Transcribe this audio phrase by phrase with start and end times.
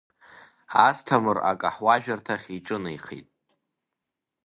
[0.85, 3.27] Асҭамыр акаҳуажәырҭахь иҿынеихеит.